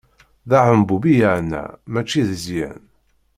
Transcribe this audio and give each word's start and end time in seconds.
D 0.49 0.51
aɛembub 0.57 1.03
i 1.11 1.13
yeɛna, 1.19 1.63
mačči 1.91 2.21
d 2.27 2.29
zzyen. 2.41 2.81